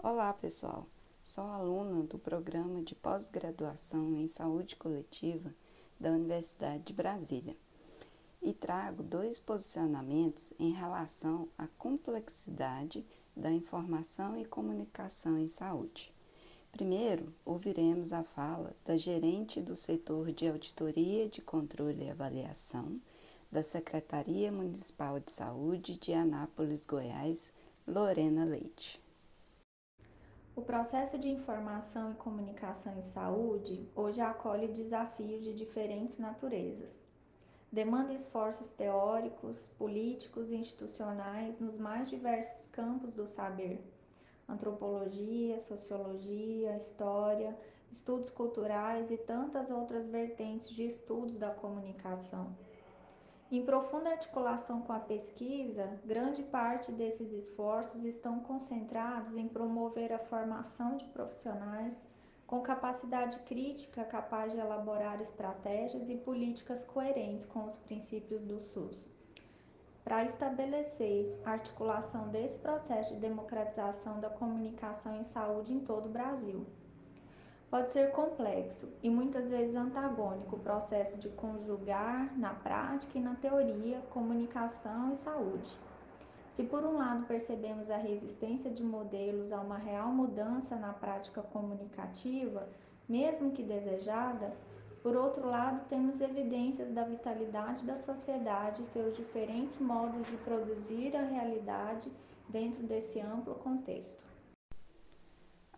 Olá, 0.00 0.32
pessoal. 0.32 0.86
Sou 1.24 1.42
aluna 1.42 2.04
do 2.04 2.20
programa 2.20 2.80
de 2.82 2.94
pós-graduação 2.94 4.14
em 4.14 4.28
saúde 4.28 4.76
coletiva 4.76 5.52
da 5.98 6.10
Universidade 6.10 6.84
de 6.84 6.92
Brasília 6.92 7.56
e 8.40 8.52
trago 8.52 9.02
dois 9.02 9.40
posicionamentos 9.40 10.52
em 10.56 10.70
relação 10.70 11.48
à 11.58 11.66
complexidade 11.76 13.04
da 13.36 13.50
informação 13.50 14.38
e 14.38 14.44
comunicação 14.44 15.36
em 15.36 15.48
saúde. 15.48 16.12
Primeiro, 16.70 17.34
ouviremos 17.44 18.12
a 18.12 18.22
fala 18.22 18.76
da 18.86 18.96
gerente 18.96 19.60
do 19.60 19.74
setor 19.74 20.30
de 20.30 20.46
auditoria 20.46 21.28
de 21.28 21.42
controle 21.42 22.04
e 22.04 22.10
avaliação 22.10 23.00
da 23.50 23.64
Secretaria 23.64 24.52
Municipal 24.52 25.18
de 25.18 25.32
Saúde 25.32 25.96
de 25.96 26.12
Anápolis, 26.12 26.86
Goiás, 26.86 27.52
Lorena 27.84 28.44
Leite. 28.44 29.07
O 30.58 30.60
processo 30.60 31.16
de 31.16 31.28
informação 31.28 32.10
e 32.10 32.16
comunicação 32.16 32.98
em 32.98 33.00
saúde 33.00 33.88
hoje 33.94 34.20
acolhe 34.20 34.66
desafios 34.66 35.44
de 35.44 35.54
diferentes 35.54 36.18
naturezas. 36.18 37.00
Demanda 37.70 38.12
esforços 38.12 38.72
teóricos, 38.72 39.70
políticos 39.78 40.50
e 40.50 40.56
institucionais 40.56 41.60
nos 41.60 41.78
mais 41.78 42.10
diversos 42.10 42.66
campos 42.72 43.12
do 43.14 43.24
saber: 43.24 43.80
antropologia, 44.48 45.60
sociologia, 45.60 46.76
história, 46.76 47.56
estudos 47.92 48.28
culturais 48.28 49.12
e 49.12 49.16
tantas 49.16 49.70
outras 49.70 50.08
vertentes 50.08 50.70
de 50.70 50.88
estudos 50.88 51.36
da 51.36 51.52
comunicação. 51.52 52.52
Em 53.50 53.64
profunda 53.64 54.10
articulação 54.10 54.82
com 54.82 54.92
a 54.92 55.00
pesquisa, 55.00 55.98
grande 56.04 56.42
parte 56.42 56.92
desses 56.92 57.32
esforços 57.32 58.04
estão 58.04 58.40
concentrados 58.40 59.38
em 59.38 59.48
promover 59.48 60.12
a 60.12 60.18
formação 60.18 60.98
de 60.98 61.06
profissionais 61.06 62.04
com 62.46 62.60
capacidade 62.60 63.38
crítica 63.40 64.04
capaz 64.04 64.52
de 64.52 64.58
elaborar 64.58 65.22
estratégias 65.22 66.10
e 66.10 66.16
políticas 66.16 66.84
coerentes 66.84 67.46
com 67.46 67.64
os 67.64 67.76
princípios 67.76 68.42
do 68.42 68.60
SUS. 68.60 69.08
Para 70.04 70.24
estabelecer 70.24 71.34
a 71.42 71.52
articulação 71.52 72.28
desse 72.28 72.58
processo 72.58 73.14
de 73.14 73.20
democratização 73.20 74.20
da 74.20 74.28
comunicação 74.28 75.16
em 75.16 75.24
saúde 75.24 75.72
em 75.72 75.80
todo 75.80 76.04
o 76.06 76.12
Brasil 76.12 76.66
pode 77.70 77.90
ser 77.90 78.10
complexo 78.12 78.88
e 79.02 79.10
muitas 79.10 79.48
vezes 79.48 79.76
antagônico 79.76 80.56
o 80.56 80.60
processo 80.60 81.18
de 81.18 81.28
conjugar 81.28 82.36
na 82.38 82.54
prática 82.54 83.18
e 83.18 83.20
na 83.20 83.34
teoria 83.34 84.00
comunicação 84.10 85.12
e 85.12 85.16
saúde. 85.16 85.70
Se 86.50 86.64
por 86.64 86.82
um 86.82 86.96
lado 86.96 87.26
percebemos 87.26 87.90
a 87.90 87.96
resistência 87.96 88.70
de 88.70 88.82
modelos 88.82 89.52
a 89.52 89.60
uma 89.60 89.76
real 89.76 90.08
mudança 90.08 90.76
na 90.76 90.92
prática 90.92 91.42
comunicativa, 91.42 92.68
mesmo 93.08 93.52
que 93.52 93.62
desejada, 93.62 94.56
por 95.02 95.14
outro 95.14 95.46
lado 95.46 95.86
temos 95.88 96.20
evidências 96.20 96.90
da 96.92 97.04
vitalidade 97.04 97.84
da 97.84 97.96
sociedade 97.96 98.82
e 98.82 98.86
seus 98.86 99.14
diferentes 99.14 99.78
modos 99.78 100.26
de 100.26 100.36
produzir 100.38 101.14
a 101.16 101.22
realidade 101.22 102.10
dentro 102.48 102.82
desse 102.82 103.20
amplo 103.20 103.54
contexto. 103.54 104.27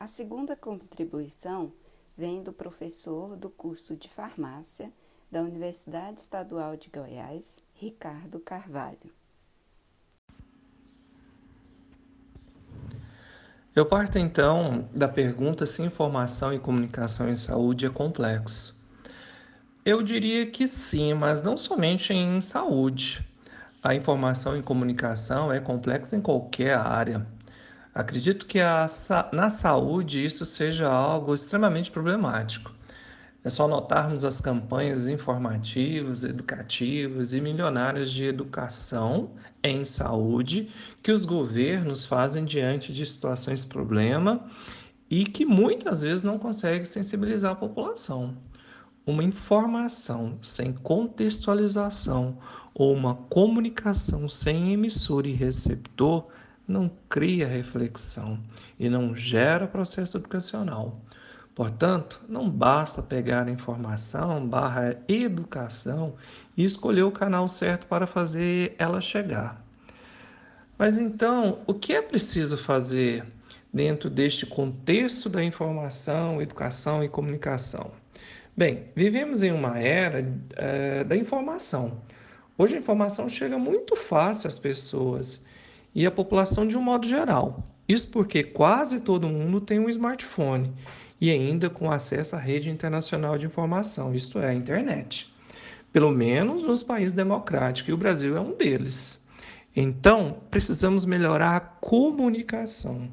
A 0.00 0.06
segunda 0.06 0.56
contribuição 0.56 1.70
vem 2.16 2.42
do 2.42 2.54
professor 2.54 3.36
do 3.36 3.50
curso 3.50 3.94
de 3.94 4.08
farmácia 4.08 4.90
da 5.30 5.42
Universidade 5.42 6.22
Estadual 6.22 6.74
de 6.74 6.88
Goiás, 6.88 7.62
Ricardo 7.74 8.40
Carvalho. 8.40 9.12
Eu 13.76 13.84
parto 13.84 14.18
então 14.18 14.88
da 14.90 15.06
pergunta 15.06 15.66
se 15.66 15.82
informação 15.82 16.50
e 16.54 16.58
comunicação 16.58 17.28
em 17.28 17.36
saúde 17.36 17.84
é 17.84 17.90
complexo. 17.90 18.74
Eu 19.84 20.02
diria 20.02 20.50
que 20.50 20.66
sim, 20.66 21.12
mas 21.12 21.42
não 21.42 21.58
somente 21.58 22.14
em 22.14 22.40
saúde. 22.40 23.22
A 23.82 23.94
informação 23.94 24.56
e 24.56 24.62
comunicação 24.62 25.52
é 25.52 25.60
complexa 25.60 26.16
em 26.16 26.22
qualquer 26.22 26.78
área. 26.78 27.26
Acredito 27.94 28.46
que 28.46 28.60
a, 28.60 28.86
na 29.32 29.50
saúde 29.50 30.24
isso 30.24 30.46
seja 30.46 30.88
algo 30.88 31.34
extremamente 31.34 31.90
problemático. 31.90 32.72
É 33.42 33.48
só 33.48 33.66
notarmos 33.66 34.22
as 34.22 34.38
campanhas 34.38 35.06
informativas, 35.08 36.22
educativas 36.22 37.32
e 37.32 37.40
milionárias 37.40 38.10
de 38.10 38.24
educação 38.24 39.30
em 39.62 39.84
saúde 39.84 40.70
que 41.02 41.10
os 41.10 41.24
governos 41.24 42.04
fazem 42.04 42.44
diante 42.44 42.92
de 42.92 43.04
situações 43.06 43.64
problema 43.64 44.44
e 45.08 45.24
que 45.24 45.46
muitas 45.46 46.02
vezes 46.02 46.22
não 46.22 46.38
conseguem 46.38 46.84
sensibilizar 46.84 47.52
a 47.52 47.56
população. 47.56 48.36
Uma 49.06 49.24
informação 49.24 50.38
sem 50.42 50.74
contextualização 50.74 52.38
ou 52.74 52.94
uma 52.94 53.14
comunicação 53.14 54.28
sem 54.28 54.72
emissor 54.74 55.26
e 55.26 55.32
receptor 55.32 56.26
não 56.70 56.90
cria 57.08 57.48
reflexão 57.48 58.38
e 58.78 58.88
não 58.88 59.14
gera 59.14 59.66
processo 59.66 60.16
educacional. 60.16 61.00
Portanto, 61.54 62.22
não 62.28 62.48
basta 62.48 63.02
pegar 63.02 63.46
a 63.48 63.50
informação 63.50 64.46
barra 64.46 64.96
educação 65.08 66.14
e 66.56 66.64
escolher 66.64 67.02
o 67.02 67.10
canal 67.10 67.48
certo 67.48 67.86
para 67.86 68.06
fazer 68.06 68.74
ela 68.78 69.00
chegar. 69.00 69.62
Mas 70.78 70.96
então, 70.96 71.58
o 71.66 71.74
que 71.74 71.92
é 71.92 72.00
preciso 72.00 72.56
fazer 72.56 73.26
dentro 73.72 74.08
deste 74.08 74.46
contexto 74.46 75.28
da 75.28 75.42
informação, 75.42 76.40
educação 76.40 77.02
e 77.04 77.08
comunicação? 77.08 77.90
Bem, 78.56 78.84
vivemos 78.94 79.42
em 79.42 79.50
uma 79.50 79.78
era 79.78 80.22
é, 80.56 81.04
da 81.04 81.16
informação. 81.16 82.00
Hoje 82.56 82.76
a 82.76 82.78
informação 82.78 83.28
chega 83.28 83.58
muito 83.58 83.96
fácil 83.96 84.48
às 84.48 84.58
pessoas 84.58 85.44
e 85.94 86.06
a 86.06 86.10
população 86.10 86.66
de 86.66 86.76
um 86.76 86.82
modo 86.82 87.06
geral. 87.06 87.64
Isso 87.88 88.08
porque 88.08 88.42
quase 88.42 89.00
todo 89.00 89.28
mundo 89.28 89.60
tem 89.60 89.78
um 89.78 89.88
smartphone 89.88 90.72
e 91.20 91.30
ainda 91.30 91.68
com 91.68 91.90
acesso 91.90 92.36
à 92.36 92.38
rede 92.38 92.70
internacional 92.70 93.36
de 93.36 93.46
informação, 93.46 94.14
isto 94.14 94.38
é, 94.38 94.50
a 94.50 94.54
internet. 94.54 95.32
Pelo 95.92 96.10
menos 96.10 96.62
nos 96.62 96.82
países 96.82 97.12
democráticos, 97.12 97.90
e 97.90 97.92
o 97.92 97.96
Brasil 97.96 98.36
é 98.36 98.40
um 98.40 98.54
deles. 98.54 99.20
Então, 99.74 100.38
precisamos 100.50 101.04
melhorar 101.04 101.56
a 101.56 101.60
comunicação. 101.60 103.08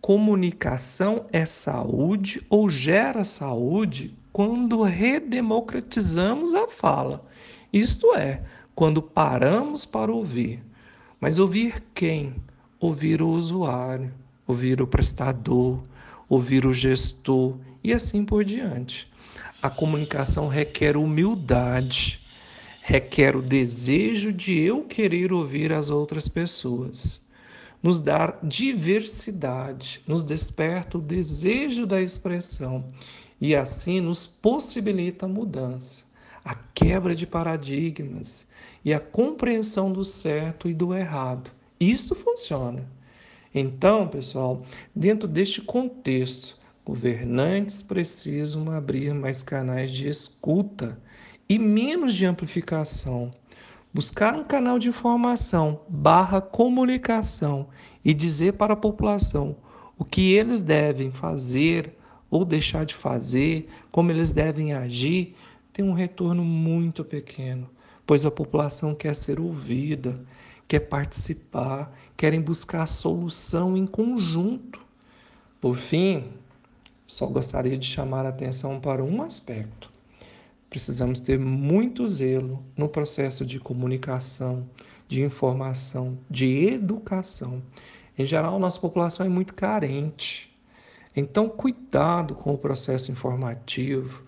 Comunicação 0.00 1.26
é 1.32 1.46
saúde 1.46 2.44
ou 2.50 2.68
gera 2.68 3.22
saúde 3.22 4.16
quando 4.32 4.82
redemocratizamos 4.82 6.54
a 6.54 6.66
fala, 6.66 7.24
isto 7.72 8.14
é, 8.14 8.42
quando 8.74 9.00
paramos 9.00 9.86
para 9.86 10.10
ouvir 10.10 10.62
mas 11.22 11.38
ouvir 11.38 11.80
quem? 11.94 12.34
Ouvir 12.80 13.22
o 13.22 13.28
usuário, 13.28 14.12
ouvir 14.44 14.82
o 14.82 14.88
prestador, 14.88 15.80
ouvir 16.28 16.66
o 16.66 16.74
gestor 16.74 17.56
e 17.84 17.92
assim 17.92 18.24
por 18.24 18.44
diante. 18.44 19.08
A 19.62 19.70
comunicação 19.70 20.48
requer 20.48 20.96
humildade, 20.96 22.20
requer 22.82 23.36
o 23.36 23.40
desejo 23.40 24.32
de 24.32 24.58
eu 24.58 24.82
querer 24.82 25.32
ouvir 25.32 25.72
as 25.72 25.90
outras 25.90 26.26
pessoas. 26.26 27.20
Nos 27.80 28.00
dá 28.00 28.36
diversidade, 28.42 30.02
nos 30.04 30.24
desperta 30.24 30.98
o 30.98 31.00
desejo 31.00 31.86
da 31.86 32.02
expressão 32.02 32.92
e 33.40 33.54
assim 33.54 34.00
nos 34.00 34.26
possibilita 34.26 35.26
a 35.26 35.28
mudança 35.28 36.02
a 36.44 36.54
quebra 36.54 37.14
de 37.14 37.26
paradigmas 37.26 38.46
e 38.84 38.92
a 38.92 39.00
compreensão 39.00 39.92
do 39.92 40.04
certo 40.04 40.68
e 40.68 40.74
do 40.74 40.94
errado. 40.94 41.50
Isso 41.78 42.14
funciona. 42.14 42.84
Então, 43.54 44.08
pessoal, 44.08 44.62
dentro 44.94 45.28
deste 45.28 45.60
contexto, 45.60 46.56
governantes 46.84 47.82
precisam 47.82 48.70
abrir 48.72 49.14
mais 49.14 49.42
canais 49.42 49.92
de 49.92 50.08
escuta 50.08 50.98
e 51.48 51.58
menos 51.58 52.14
de 52.14 52.24
amplificação. 52.24 53.30
Buscar 53.94 54.34
um 54.34 54.42
canal 54.42 54.78
de 54.78 54.88
informação 54.88 55.80
barra 55.86 56.40
comunicação 56.40 57.68
e 58.02 58.14
dizer 58.14 58.54
para 58.54 58.72
a 58.72 58.76
população 58.76 59.54
o 59.98 60.04
que 60.04 60.32
eles 60.32 60.62
devem 60.62 61.10
fazer 61.10 61.94
ou 62.30 62.46
deixar 62.46 62.86
de 62.86 62.94
fazer, 62.94 63.68
como 63.90 64.10
eles 64.10 64.32
devem 64.32 64.72
agir, 64.72 65.34
tem 65.72 65.84
um 65.84 65.92
retorno 65.92 66.44
muito 66.44 67.04
pequeno, 67.04 67.68
pois 68.06 68.26
a 68.26 68.30
população 68.30 68.94
quer 68.94 69.14
ser 69.14 69.40
ouvida, 69.40 70.22
quer 70.68 70.80
participar, 70.80 71.96
querem 72.16 72.40
buscar 72.40 72.82
a 72.82 72.86
solução 72.86 73.76
em 73.76 73.86
conjunto. 73.86 74.80
Por 75.60 75.76
fim, 75.76 76.32
só 77.06 77.26
gostaria 77.26 77.76
de 77.76 77.86
chamar 77.86 78.26
a 78.26 78.30
atenção 78.30 78.80
para 78.80 79.02
um 79.02 79.22
aspecto. 79.22 79.90
Precisamos 80.68 81.20
ter 81.20 81.38
muito 81.38 82.06
zelo 82.06 82.64
no 82.76 82.88
processo 82.88 83.44
de 83.44 83.60
comunicação, 83.60 84.66
de 85.06 85.22
informação, 85.22 86.18
de 86.30 86.66
educação. 86.68 87.62
Em 88.18 88.24
geral, 88.24 88.58
nossa 88.58 88.80
população 88.80 89.26
é 89.26 89.28
muito 89.28 89.52
carente. 89.52 90.50
Então, 91.14 91.48
cuidado 91.48 92.34
com 92.34 92.54
o 92.54 92.58
processo 92.58 93.12
informativo, 93.12 94.22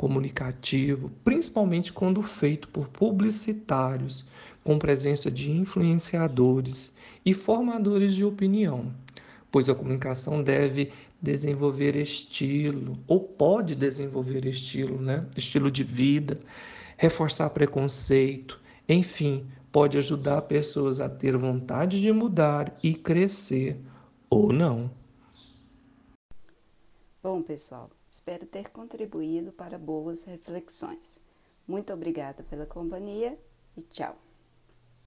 comunicativo, 0.00 1.10
principalmente 1.22 1.92
quando 1.92 2.22
feito 2.22 2.68
por 2.68 2.88
publicitários, 2.88 4.26
com 4.64 4.78
presença 4.78 5.30
de 5.30 5.50
influenciadores 5.50 6.96
e 7.22 7.34
formadores 7.34 8.14
de 8.14 8.24
opinião, 8.24 8.94
pois 9.52 9.68
a 9.68 9.74
comunicação 9.74 10.42
deve 10.42 10.90
desenvolver 11.20 11.96
estilo, 11.96 12.98
ou 13.06 13.20
pode 13.20 13.74
desenvolver 13.74 14.46
estilo, 14.46 14.98
né? 14.98 15.26
estilo 15.36 15.70
de 15.70 15.84
vida, 15.84 16.40
reforçar 16.96 17.50
preconceito, 17.50 18.58
enfim, 18.88 19.46
pode 19.70 19.98
ajudar 19.98 20.40
pessoas 20.42 20.98
a 20.98 21.10
ter 21.10 21.36
vontade 21.36 22.00
de 22.00 22.10
mudar 22.10 22.74
e 22.82 22.94
crescer 22.94 23.78
ou 24.30 24.50
não. 24.50 24.90
Bom, 27.22 27.42
pessoal, 27.42 27.90
espero 28.10 28.44
ter 28.44 28.70
contribuído 28.70 29.52
para 29.52 29.78
boas 29.78 30.24
reflexões. 30.24 31.20
Muito 31.66 31.92
obrigada 31.92 32.42
pela 32.42 32.66
companhia 32.66 33.38
e 33.76 33.82
tchau. 33.82 34.18